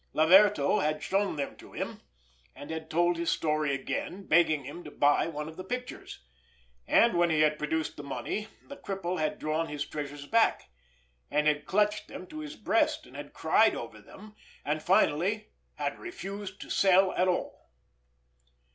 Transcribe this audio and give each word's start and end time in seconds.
Laverto 0.13 0.79
had 0.79 1.03
shown 1.03 1.35
them 1.35 1.55
to 1.57 1.73
him, 1.73 2.01
and 2.55 2.71
had 2.71 2.89
told 2.89 3.17
his 3.17 3.29
story 3.29 3.71
again, 3.71 4.25
begging 4.25 4.63
him 4.63 4.83
to 4.83 4.89
buy 4.89 5.27
one 5.27 5.47
of 5.47 5.57
the 5.57 5.63
pictures—and 5.63 7.15
when 7.15 7.29
he 7.29 7.41
had 7.41 7.59
produced 7.59 7.97
the 7.97 8.03
money 8.03 8.47
the 8.63 8.75
cripple 8.77 9.19
had 9.19 9.37
drawn 9.37 9.67
his 9.67 9.85
treasures 9.85 10.25
back, 10.25 10.71
and 11.29 11.45
had 11.45 11.67
clutched 11.67 12.07
them 12.07 12.25
to 12.25 12.39
his 12.39 12.55
breast, 12.55 13.05
and 13.05 13.15
had 13.15 13.31
cried 13.31 13.75
over 13.75 14.01
them, 14.01 14.35
and 14.65 14.81
finally 14.81 15.51
had 15.75 15.99
refused 15.99 16.59
to 16.61 16.71
sell 16.71 17.11
at 17.13 17.27
all. 17.27 17.69